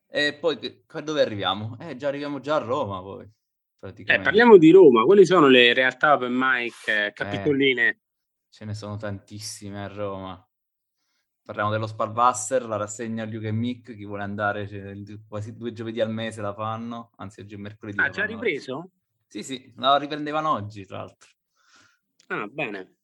[0.06, 0.58] E poi
[1.02, 1.76] dove arriviamo?
[1.78, 3.28] Eh, già arriviamo già a Roma poi.
[3.80, 7.88] Eh, parliamo di Roma, quali sono le realtà open mic eh, capitoline?
[7.88, 7.98] Eh,
[8.48, 10.46] ce ne sono tantissime a Roma.
[11.44, 14.68] Parliamo dello Spalvasser, la rassegna Luke e Mick, chi vuole andare,
[15.26, 17.98] quasi due giovedì al mese la fanno, anzi oggi è mercoledì.
[18.00, 18.76] Ah, già ripreso?
[18.76, 18.90] Oggi.
[19.26, 21.30] Sì, sì, la riprendevano oggi, tra l'altro.
[22.28, 22.94] Ah, bene.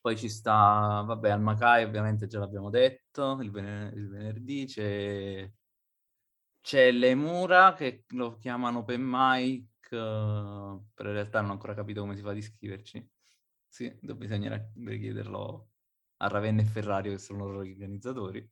[0.00, 5.50] Poi ci sta, vabbè, al Macai ovviamente già l'abbiamo detto, il, vener- il venerdì c'è,
[6.62, 12.00] c'è Lemura che lo chiamano open mic, uh, però in realtà non ho ancora capito
[12.00, 13.10] come si fa ad iscriverci.
[13.68, 15.68] Sì, bisognerà richiederlo
[16.16, 18.50] a Ravenna e Ferrari che sono loro gli organizzatori.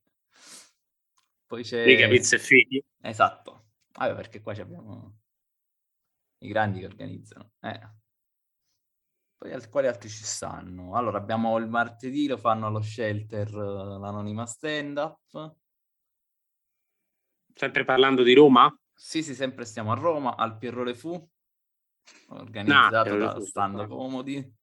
[1.47, 1.87] Poi c'è...
[1.87, 2.85] Mica pizza e figli.
[3.01, 3.71] Esatto.
[3.93, 5.19] Vabbè, perché qua abbiamo
[6.41, 7.53] i grandi che organizzano.
[7.61, 7.81] Eh.
[9.39, 10.97] Poi quali altri ci stanno?
[10.97, 15.55] Allora, abbiamo il martedì, lo fanno allo Shelter, l'anonima stand-up.
[17.55, 18.77] Sempre parlando di Roma?
[18.93, 21.29] Sì, sì, sempre stiamo a Roma, al Pierrole Fu,
[22.31, 24.57] organizzato no, da Stand Comodi.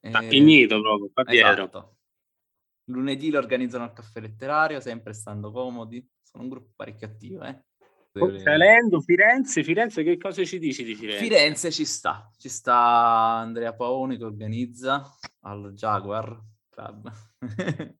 [0.00, 1.52] Sta finito proprio, qua dietro.
[1.52, 1.96] Esatto.
[2.90, 6.06] Lunedì lo organizzano al caffè letterario, sempre stando comodi.
[6.22, 7.64] Sono un gruppo parecchio attivo, eh.
[8.12, 11.22] Salendo, Firenze, Firenze, che cosa ci dici di Firenze?
[11.22, 12.76] Firenze ci sta, ci sta
[13.38, 17.12] Andrea Paoni che organizza al Jaguar Club.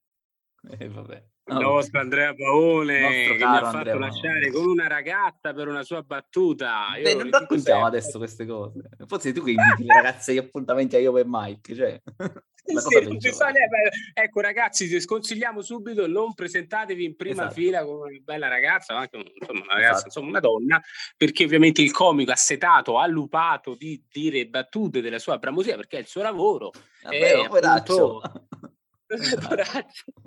[0.78, 1.28] e vabbè.
[1.50, 4.50] Il nostro Andrea Paone che mi ha fatto Andrea lasciare Paone.
[4.50, 6.86] con una ragazza per una sua battuta.
[7.02, 8.80] Beh, non raccontiamo adesso queste cose.
[9.06, 12.00] Forse tu che inviti le ragazze agli appuntamenti a io per Mike, cioè...
[12.62, 13.68] Sì, sale,
[14.12, 17.54] ecco ragazzi, ti sconsigliamo subito, non presentatevi in prima esatto.
[17.54, 20.06] fila con una bella ragazza, anche insomma, una ragazza, esatto.
[20.06, 20.82] insomma una donna,
[21.16, 26.06] perché ovviamente il comico assetato, allupato di dire battute della sua bramosia, perché è il
[26.06, 26.70] suo lavoro.
[27.02, 28.22] Vabbè, è appunto...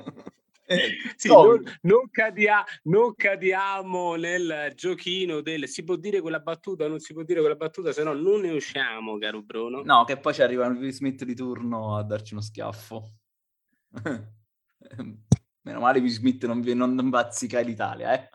[1.16, 6.88] sì, non, non, cadia, non, cadiamo nel giochino del si può dire quella battuta o
[6.88, 9.82] non si può dire quella battuta, se no non ne usciamo, caro Bruno.
[9.84, 13.18] No, che poi ci arriva il Smith di turno a darci uno schiaffo.
[15.64, 18.30] meno male Will Smith non, non bazzica l'Italia, eh.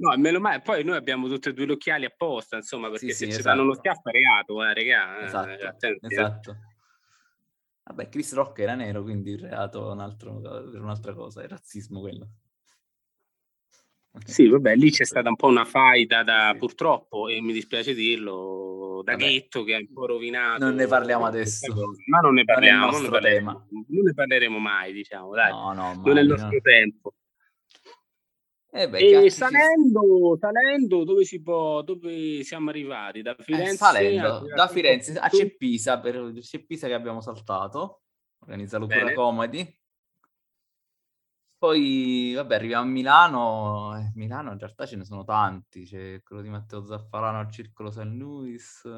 [0.00, 3.12] No, meno male, poi noi abbiamo tutti e due gli occhiali apposta, insomma, perché sì,
[3.12, 3.48] se sì, ci esatto.
[3.48, 5.24] danno uno schiaffo è reato, eh, regà.
[5.24, 6.56] Esatto, eh, esatto.
[7.88, 12.00] Vabbè, Chris Rock era nero, quindi il reato un altro, per un'altra cosa, è razzismo
[12.00, 12.28] quello.
[14.24, 16.58] Sì, vabbè, lì c'è stata un po' una faida da, sì.
[16.58, 19.24] purtroppo, e mi dispiace dirlo, da vabbè.
[19.24, 20.64] ghetto che ha un po' rovinato.
[20.64, 21.72] Non ne parliamo adesso.
[22.06, 25.50] Ma non ne parliamo, non, non, ne parleremo, non ne parleremo mai, diciamo, dai.
[25.50, 26.60] No, no, non è il nostro no.
[26.60, 27.14] tempo.
[28.70, 30.40] Eh beh, e salendo, si...
[30.40, 33.22] salendo, dove, si può, dove siamo arrivati?
[33.22, 38.02] Da eh, Firenze, eh, salendo, da Firenze a Cepisa, per Cepisa che abbiamo saltato,
[38.40, 39.76] organizza Locura Comedy.
[41.56, 43.98] Poi, vabbè, arriviamo a Milano.
[43.98, 45.84] Eh, Milano in realtà ce ne sono tanti.
[45.84, 48.88] C'è quello di Matteo Zaffarano al Circolo San Luis.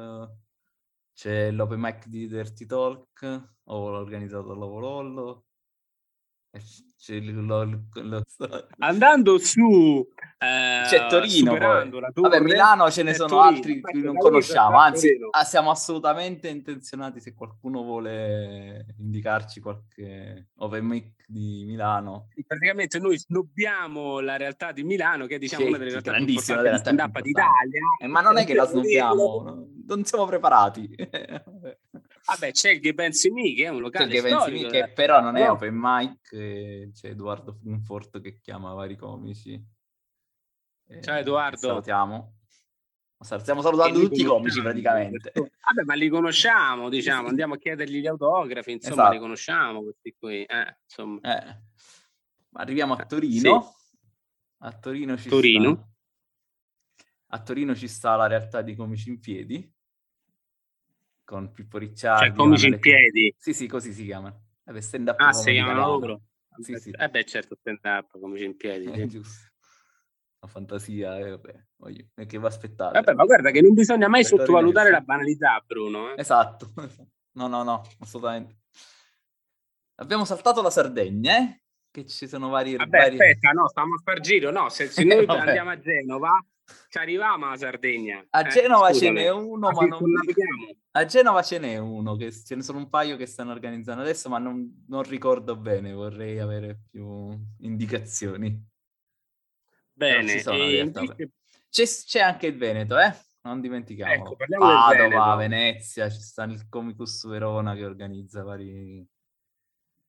[1.13, 5.45] C'è l'Open Mic di Dirty Talk, o organizzato da Lovolollo.
[7.07, 8.23] Lo, lo,
[8.79, 13.47] Andando su eh, c'è Torino Vabbè, Milano ce ne sono Torino.
[13.47, 20.85] altri che non conosciamo anzi ah, siamo assolutamente intenzionati se qualcuno vuole indicarci qualche open
[20.85, 22.27] mic di Milano.
[22.45, 27.21] Praticamente noi snobbiamo la realtà di Milano che è diciamo una delle realtà più importanti
[27.21, 27.81] d'Italia.
[27.99, 30.93] Eh, ma non è che la snobbiamo non siamo preparati
[32.31, 34.69] Vabbè, c'è il Che Pensi Mi, che è un locale c'è storico.
[34.69, 34.89] che eh.
[34.89, 35.51] però non è no.
[35.51, 39.61] open mic, c'è Edoardo Funfort che chiama vari comici.
[41.01, 41.67] Ciao Edoardo.
[41.67, 42.35] Salutiamo.
[43.19, 45.31] Stiamo salutando tutti i comici praticamente.
[45.35, 49.13] Vabbè, ma li conosciamo, diciamo, andiamo a chiedergli gli autografi, insomma, esatto.
[49.13, 50.43] li conosciamo questi qui.
[50.43, 51.19] Eh, insomma.
[51.21, 51.61] Eh.
[52.53, 53.61] Arriviamo a Torino.
[53.61, 53.97] Sì.
[54.63, 55.73] A Torino ci Torino.
[55.73, 55.89] sta...
[57.33, 59.71] A Torino ci sta la realtà di Comici in Piedi
[61.31, 62.25] con Pippo Ricciardi.
[62.25, 63.33] Cioè, comici in piedi.
[63.37, 64.35] Sì, sì, così si chiama.
[64.65, 66.21] Eh, stand up ah, si chiamano loro?
[66.59, 66.91] Sì, sì.
[66.91, 68.87] Eh beh, certo, stand up, comici in piedi.
[68.91, 69.49] È giusto.
[70.41, 72.91] La fantasia, eh, vabbè, voglio, che va aspettato.
[72.93, 76.13] Vabbè, ma guarda che non bisogna mai sottovalutare la banalità, Bruno.
[76.13, 76.19] Eh?
[76.19, 76.73] Esatto.
[77.33, 78.57] No, no, no, assolutamente.
[80.01, 81.61] Abbiamo saltato la Sardegna, eh?
[81.89, 82.75] Che ci sono vari...
[82.75, 83.11] Vabbè, vari...
[83.11, 86.45] aspetta, no, stiamo a far giro, no, se, se noi andiamo a Genova
[86.89, 88.25] ci arriviamo alla Sardegna.
[88.29, 90.01] A eh, Genova eh, ce n'è uno, ma, ma non...
[90.91, 94.29] A Genova ce n'è uno, che ce ne sono un paio che stanno organizzando adesso,
[94.29, 97.29] ma non, non ricordo bene, vorrei avere più
[97.59, 98.69] indicazioni.
[99.93, 101.31] Bene, invece...
[101.69, 103.13] c'è, c'è, anche il Veneto, eh?
[103.43, 104.13] non dimentichiamo.
[104.13, 105.35] Ecco, Padova.
[105.35, 109.05] Venezia, ci sta il Comicus Verona che organizza vari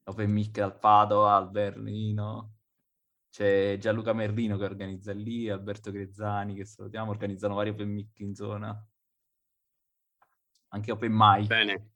[0.04, 2.51] open mic al Padova, al Berlino.
[3.32, 8.34] C'è Gianluca Merlino che organizza lì, Alberto Grezzani che salutiamo, organizzano vari open mic in
[8.34, 8.86] zona.
[10.68, 11.46] Anche open mic.
[11.46, 11.92] Bene.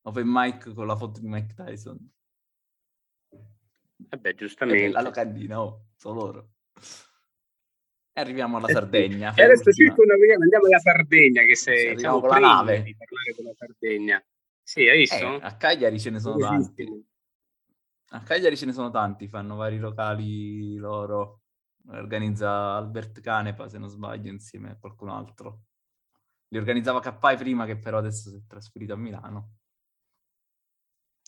[0.00, 1.98] Open mic con la foto di Mike Tyson.
[3.96, 4.88] Vabbè, Eh, giustamente.
[4.88, 6.50] La locandina, oh, sono loro.
[8.14, 9.34] E arriviamo alla Sardegna.
[9.34, 9.86] E adesso fai fortuna.
[9.86, 12.82] circunnavigiamo, andiamo alla Sardegna, che sei arriviamo siamo con la nave.
[12.82, 14.26] di parlare della Sardegna.
[14.64, 15.14] Sì, hai visto?
[15.14, 17.06] Eh, a Cagliari ce ne sono tanti.
[18.14, 21.40] A Cagliari ce ne sono tanti, fanno vari locali loro.
[21.88, 25.62] Organizza Albert Canepa, se non sbaglio, insieme a qualcun altro.
[26.48, 29.56] Li organizzava Cappai prima, che però adesso si è trasferito a Milano.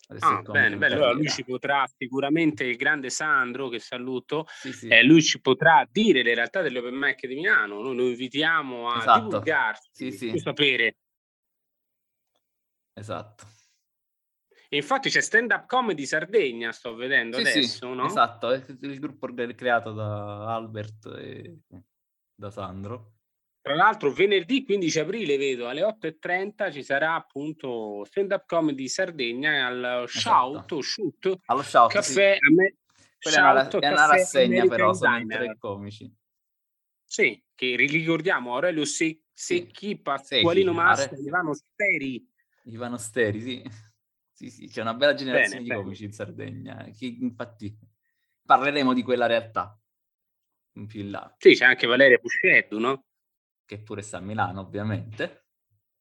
[0.08, 0.94] Adesso Ah, bene, bene.
[0.94, 4.88] Allora lui ci potrà sicuramente, il grande Sandro, che saluto, Sì, sì.
[4.88, 7.80] eh, lui ci potrà dire le realtà delle open mic di Milano.
[7.80, 9.20] Noi lo invitiamo a Esatto.
[9.20, 10.38] divulgarci, Sì, sì.
[10.38, 10.98] sapere.
[12.92, 13.46] Esatto.
[14.76, 18.06] Infatti c'è Stand Up Comedy Sardegna, sto vedendo Sì, sì, adesso, no?
[18.06, 21.58] esatto, è il gruppo creato da Albert e
[22.34, 23.12] da Sandro.
[23.60, 29.66] Tra l'altro venerdì 15 aprile, vedo, alle 8.30 ci sarà appunto Stand Up Comedy Sardegna
[29.66, 31.96] al Shout, o Shoot, Allo shout, sì.
[31.96, 32.76] caffè, a me,
[33.18, 36.14] Quella è una, Shout, è una rassegna American però, sono tre comici.
[37.06, 42.28] Sì, che ricordiamo Aurelio Se- Secchi, Pasqualino Massa, Ivano Steri.
[42.64, 43.92] Ivano Steri, sì.
[44.34, 45.82] Sì, sì, c'è una bella generazione Bene, di bene.
[45.82, 46.84] comici in Sardegna.
[46.96, 47.78] Che infatti
[48.44, 49.80] parleremo di quella realtà
[50.74, 53.04] un più in là, Sì, c'è anche Valeria Pusceddu, no?
[53.64, 55.46] che pure sta a Milano, ovviamente.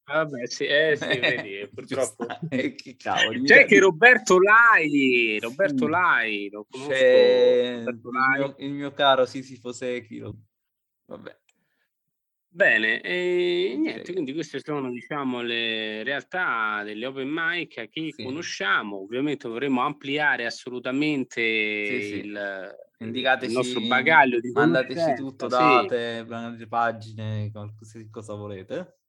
[0.06, 2.26] Vabbè, sì, eh, sì, vedi, purtroppo.
[2.26, 2.48] Giusto.
[2.50, 3.44] Eh, che cavoli.
[3.44, 5.92] C'è di- Roberto Lai, Roberto Sì.
[5.92, 6.94] Lai, lo conosco.
[6.94, 8.38] Roberto il Lai.
[8.40, 10.20] mio, il mio caro Sisifo Secchi.
[11.06, 11.40] Vabbè.
[12.56, 18.24] Bene, e niente, quindi queste sono diciamo le realtà delle open mic che Sì.
[18.24, 19.02] conosciamo.
[19.02, 22.16] Ovviamente dovremo ampliare assolutamente Sì, sì.
[22.20, 26.28] il, il nostro bagaglio di mandateci tutto, date,
[26.70, 29.00] pagine, qualsiasi cosa volete.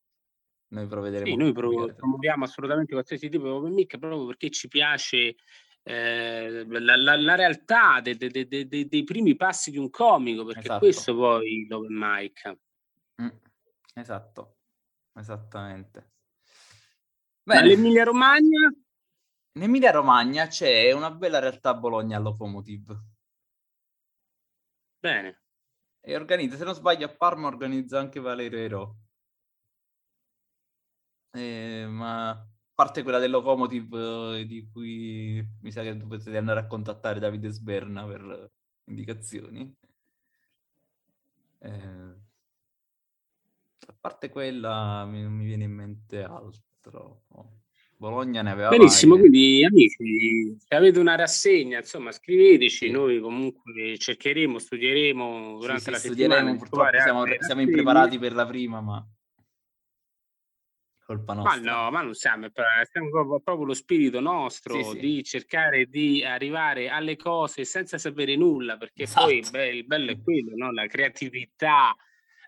[0.68, 1.26] Noi provvederemo.
[1.30, 1.94] Sì, noi a pro- pubblicare.
[1.96, 5.34] promuoviamo assolutamente qualsiasi tipo di open mic proprio perché ci piace
[5.82, 10.60] eh, la, la- la realtà de- de- de- dei primi passi di un comico, perché
[10.62, 10.78] Esatto.
[10.78, 12.56] questo poi l'open mic.
[13.94, 14.58] Esatto,
[15.14, 16.12] esattamente.
[17.44, 18.70] L'Emilia Romagna?
[19.56, 22.98] in Emilia Romagna c'è una bella realtà Bologna Locomotive
[24.98, 25.42] Bene.
[26.00, 28.96] e organizza, se non sbaglio, a Parma organizza anche Valerio Ero.
[31.30, 36.60] Eh, ma a parte quella del Locomotive eh, di cui mi sa che dovete andare
[36.60, 38.50] a contattare Davide Sberna per
[38.86, 39.72] indicazioni.
[41.58, 42.23] Eh,
[43.86, 47.22] a parte quella mi- non mi viene in mente altro.
[47.96, 49.30] Bologna ne aveva Benissimo, varie.
[49.30, 52.90] quindi amici, se avete una rassegna, insomma, scriveteci, Sì.
[52.90, 56.58] noi comunque cercheremo, studieremo Sì, durante sì, la studieremo, settimana.
[56.58, 59.06] purtroppo siamo, siamo impreparati per la prima, ma
[61.06, 61.72] colpa Ma nostra.
[61.84, 62.48] no, ma non siamo,
[62.90, 64.98] siamo proprio, proprio lo spirito nostro Sì, sì.
[64.98, 69.50] di cercare di arrivare alle cose senza sapere nulla, perché poi Esatto.
[69.58, 70.72] beh, il bello è quello, no?
[70.72, 71.94] La creatività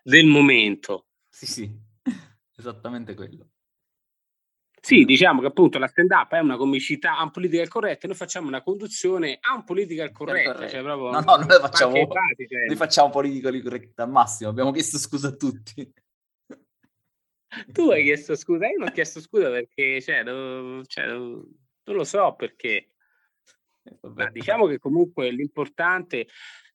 [0.03, 1.06] del momento.
[1.37, 1.71] Sì, sì,
[2.57, 3.49] esattamente quello.
[4.81, 8.63] Sì, diciamo che appunto la stand-up è una comicità un political correct, noi facciamo una
[8.63, 10.71] conduzione a un political correct, correct.
[10.71, 12.65] cioè proprio No, no, noi facciamo- basi, cioè.
[12.65, 15.93] Noi facciamo politically correct al massimo, abbiamo chiesto scusa a tutti.
[17.71, 21.45] Tu hai chiesto scusa, io non ho chiesto scusa perché, cioè, non, cioè, non-
[21.83, 22.93] lo so perché.
[23.83, 26.27] Eh, diciamo che comunque l'importante,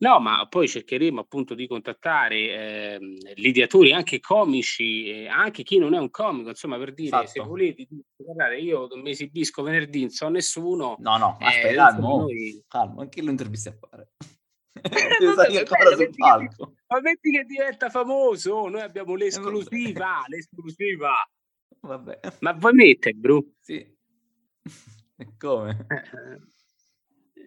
[0.02, 5.78] no, ma poi cercheremo appunto di contattare ehm, gli ideatori, anche comici, eh, anche chi
[5.78, 7.48] non è un comico, insomma, per dire se Esatto.
[7.48, 7.86] volete,
[8.16, 10.96] guardate, io mi esibisco venerdì, non so nessuno.
[10.98, 14.10] No, no, eh, aspetta, insomma, calmo, noi- calmo, anche lo intervisti a fare.
[14.72, 16.74] Eh, salire va ancora bene, sul che- palco.
[16.88, 21.12] Ma metti che diventa famoso, noi abbiamo Eh, l'esclusiva, l'esclusiva.
[21.80, 23.54] Vabbè, Ma vuoi mettere, Bru?
[23.60, 23.76] sì.
[25.16, 25.86] E come?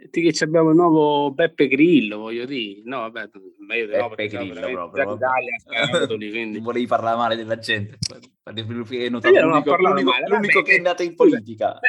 [0.10, 2.82] Ti che abbiamo il nuovo Beppe Grillo, voglio dire.
[2.86, 3.30] No, vabbè,
[3.60, 5.18] ma io no, Beppe Grillo proprio,
[6.08, 6.60] quindi.
[6.60, 7.98] Volevi parlare male della gente.
[8.44, 11.80] Notato Io ho l'unico, parlato l'unico- male, l'unico vabbè, che è nato in politica.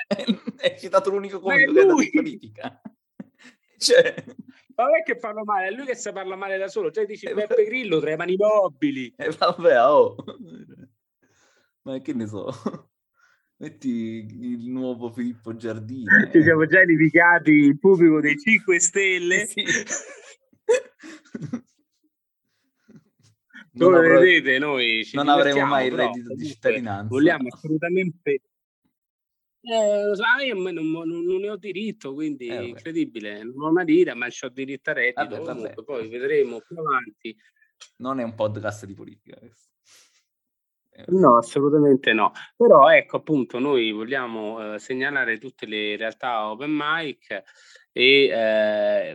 [0.59, 2.81] Hai citato l'unico è comico che è nato in politica.
[3.79, 4.15] Cioè,
[4.75, 6.91] Ma non è che parlo male, è lui che sa parla male da solo.
[6.91, 9.13] Cioè dici Eh, Beppe Grillo tra le mani mobili.
[9.17, 10.17] eh, vabbè, oh.
[11.83, 12.49] Ma che ne so.
[13.59, 16.05] Metti il nuovo Filippo Giardini.
[16.31, 19.47] Ci siamo già edificati il pubblico dei 5 Stelle.
[19.47, 19.65] Sì.
[23.79, 24.21] Come avrò...
[24.21, 27.09] vedete, noi non avremo mai il reddito di cittadinanza.
[27.09, 28.41] Vogliamo assolutamente
[29.69, 33.43] eh, lo io non, non, non, ne ho diritto, quindi eh, incredibile.
[33.43, 35.43] Non ho una lira, ma ho diritto a reddito.
[35.43, 35.83] Vabbè, vabbè.
[35.83, 37.37] Poi vedremo più avanti.
[37.97, 39.71] Non è un podcast di politica questo.
[41.09, 42.33] No, assolutamente no.
[42.57, 47.43] Però ecco appunto noi vogliamo eh, segnalare tutte le realtà open mic
[47.93, 49.15] e, eh,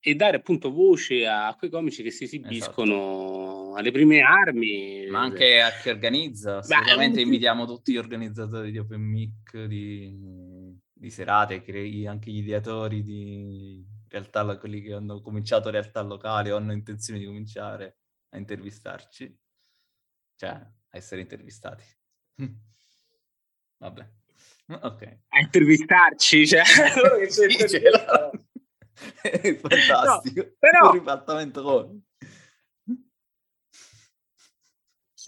[0.00, 3.74] e dare appunto voce a quei comici che si esibiscono esatto.
[3.74, 5.06] alle prime armi.
[5.10, 6.58] Ma anche a chi organizza.
[6.58, 10.16] Assolutamente invitiamo tutti gli organizzatori di open mic, di,
[10.92, 11.62] di serate,
[12.06, 17.26] anche gli ideatori di realtà, quelli che hanno cominciato realtà locali o hanno intenzione di
[17.26, 17.98] cominciare
[18.30, 19.38] a intervistarci.
[20.36, 21.84] Cioè, a essere intervistati.
[23.78, 24.08] Vabbè.
[24.66, 25.18] Ok.
[25.28, 26.62] A intervistarci, cioè...
[27.28, 27.44] sì,
[29.22, 30.42] È fantastico.
[30.42, 30.86] No, però...
[30.88, 32.02] Un ribaltamento con...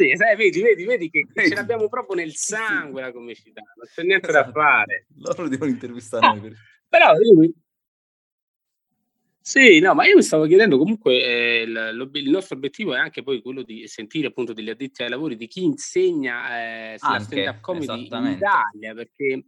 [0.01, 1.51] Sì, sai, vedi, vedi, vedi che vedi.
[1.51, 4.53] ce l'abbiamo proprio nel sangue la comicità, non c'è niente esatto.
[4.53, 5.07] da fare.
[5.17, 6.41] Loro devono intervistare noi.
[6.41, 6.57] Per...
[6.89, 7.53] Però io
[9.43, 13.23] sì, no, ma io mi stavo chiedendo comunque, eh, il, il, nostro obiettivo è anche
[13.23, 17.61] poi quello di sentire appunto degli addetti ai lavori, di chi insegna eh, sulla stand-up
[17.61, 19.45] comedy in Italia, perché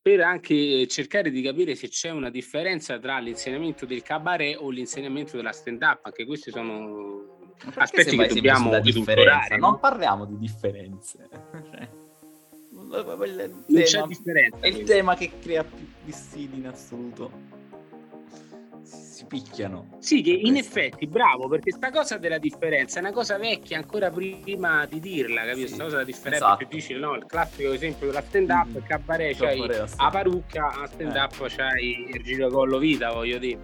[0.00, 5.36] per anche cercare di capire se c'è una differenza tra l'insegnamento del cabaret o l'insegnamento
[5.36, 9.54] della stand-up, anche questi sono aspetti che dobbiamo differenza.
[9.56, 11.28] Non parliamo di differenze.
[12.90, 14.58] Cioè, differenza.
[14.58, 17.59] È il tema che crea più dissidi in assoluto
[19.20, 19.96] si picchiano.
[19.98, 24.10] Sì, che in effetti, bravo, perché sta cosa della differenza è una cosa vecchia ancora
[24.10, 25.66] prima di dirla, capito?
[25.66, 26.56] Sì, sta cosa della differenza esatto.
[26.56, 27.14] che dici, no?
[27.14, 28.86] Il classico esempio della stand up, mm.
[28.86, 31.48] cabaret, c'hai la parrucca, a stand up eh.
[31.48, 33.60] c'hai il giro vita, voglio dire.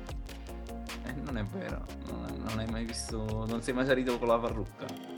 [1.07, 4.39] Eh, non è vero, non, non hai mai visto, non sei mai salito con la
[4.39, 5.16] parrucca.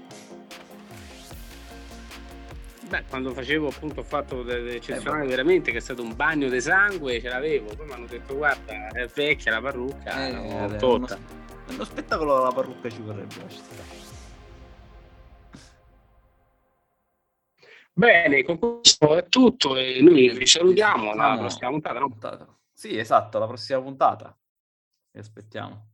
[2.88, 6.58] Beh, quando facevo appunto ho fatto dell'eccezionale eh, veramente, che è stato un bagno di
[6.58, 7.74] sangue, ce l'avevo.
[7.76, 11.06] Poi mi hanno detto, guarda, è vecchia la parrucca, eh, no, vabbè, uno,
[11.66, 13.46] uno, spettacolo la parrucca ci vorrebbe.
[17.92, 22.08] Bene, con questo è tutto e noi vi salutiamo alla no, prossima puntata, no?
[22.08, 22.58] puntata.
[22.72, 24.38] Sì, esatto, la prossima puntata.
[25.10, 25.88] Vi aspettiamo.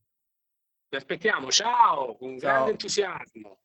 [0.91, 2.51] Vi aspettiamo, ciao, con ciao.
[2.51, 3.59] grande entusiasmo.